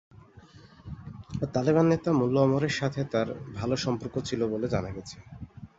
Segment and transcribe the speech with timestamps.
[1.53, 5.17] তালেবান নেতা মোল্লা ওমরের সাথে তার ভালো সম্পর্ক ছিল বলে জানা গেছে।